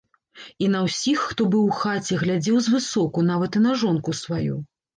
І 0.67 0.69
на 0.75 0.79
ўсіх, 0.87 1.19
хто 1.25 1.45
быў 1.57 1.67
у 1.67 1.75
хаце, 1.81 2.19
глядзеў 2.23 2.57
звысоку, 2.71 3.27
нават 3.31 3.51
і 3.63 3.65
на 3.69 3.79
жонку 3.85 4.19
сваю. 4.25 4.55